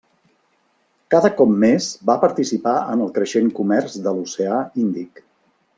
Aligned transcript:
Cada 1.15 1.29
cop 1.41 1.51
més 1.65 1.91
va 2.11 2.17
participar 2.25 2.75
en 2.95 3.05
el 3.07 3.15
creixent 3.19 3.55
comerç 3.61 3.99
de 4.07 4.15
l'Oceà 4.19 4.61
Índic. 4.87 5.29